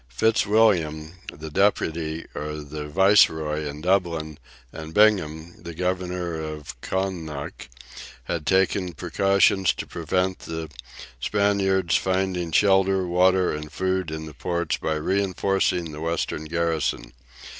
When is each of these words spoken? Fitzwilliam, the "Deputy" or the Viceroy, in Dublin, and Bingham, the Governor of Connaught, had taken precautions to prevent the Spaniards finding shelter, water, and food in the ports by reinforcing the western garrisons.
Fitzwilliam, 0.09 1.11
the 1.31 1.51
"Deputy" 1.51 2.25
or 2.33 2.55
the 2.61 2.87
Viceroy, 2.87 3.67
in 3.67 3.81
Dublin, 3.81 4.39
and 4.73 4.95
Bingham, 4.95 5.61
the 5.61 5.75
Governor 5.75 6.41
of 6.41 6.81
Connaught, 6.81 7.67
had 8.23 8.47
taken 8.47 8.93
precautions 8.93 9.73
to 9.75 9.85
prevent 9.85 10.39
the 10.39 10.71
Spaniards 11.19 11.97
finding 11.97 12.51
shelter, 12.51 13.05
water, 13.05 13.53
and 13.53 13.71
food 13.71 14.09
in 14.09 14.25
the 14.25 14.33
ports 14.33 14.77
by 14.77 14.95
reinforcing 14.95 15.91
the 15.91 16.01
western 16.01 16.45
garrisons. 16.45 17.11